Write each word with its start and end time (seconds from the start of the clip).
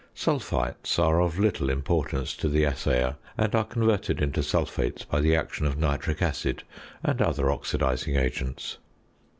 Sulphites 0.15 0.97
are 0.97 1.21
of 1.21 1.37
little 1.37 1.69
importance 1.69 2.35
to 2.37 2.49
the 2.49 2.63
assayer, 2.65 3.17
and 3.37 3.53
are 3.53 3.63
converted 3.65 4.19
into 4.19 4.41
sulphates 4.41 5.03
by 5.05 5.19
the 5.19 5.35
action 5.35 5.67
of 5.67 5.77
nitric 5.77 6.23
acid 6.23 6.63
and 7.03 7.21
other 7.21 7.49
oxidising 7.51 8.17
agents. 8.19 8.79